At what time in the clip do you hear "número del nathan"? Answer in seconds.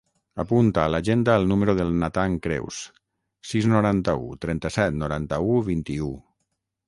1.49-2.37